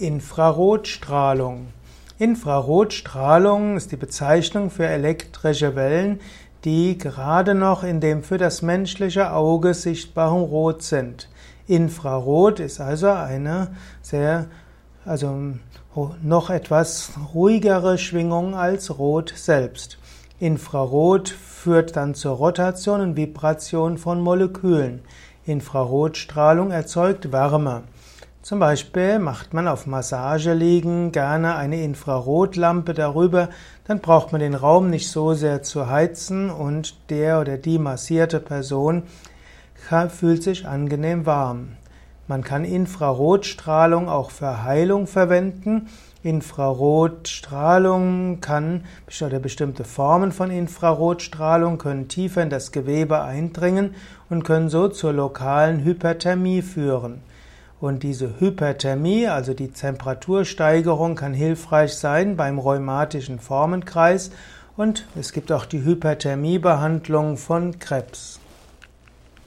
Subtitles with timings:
[0.00, 1.68] Infrarotstrahlung.
[2.18, 6.20] Infrarotstrahlung ist die Bezeichnung für elektrische Wellen,
[6.64, 11.28] die gerade noch in dem für das menschliche Auge sichtbaren Rot sind.
[11.66, 14.46] Infrarot ist also eine sehr,
[15.04, 15.36] also
[16.22, 19.98] noch etwas ruhigere Schwingung als Rot selbst.
[20.38, 25.02] Infrarot führt dann zur Rotation und Vibration von Molekülen.
[25.44, 27.82] Infrarotstrahlung erzeugt Wärme.
[28.42, 33.50] Zum Beispiel macht man auf Massage liegen gerne eine Infrarotlampe darüber,
[33.86, 38.40] dann braucht man den Raum nicht so sehr zu heizen und der oder die massierte
[38.40, 39.02] Person
[40.08, 41.72] fühlt sich angenehm warm.
[42.28, 45.88] Man kann Infrarotstrahlung auch für Heilung verwenden.
[46.22, 48.84] Infrarotstrahlung kann,
[49.20, 53.94] oder bestimmte Formen von Infrarotstrahlung können tiefer in das Gewebe eindringen
[54.28, 57.22] und können so zur lokalen Hyperthermie führen.
[57.80, 64.30] Und diese Hyperthermie, also die Temperatursteigerung, kann hilfreich sein beim rheumatischen Formenkreis.
[64.76, 68.38] Und es gibt auch die Hyperthermiebehandlung von Krebs.